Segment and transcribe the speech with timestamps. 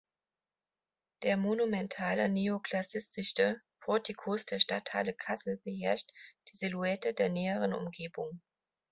[1.21, 6.09] Der monumentale neoklassizistische Portikus der Stadthalle Kassel beherrscht
[6.51, 8.41] die Silhouette der näheren Umgebung.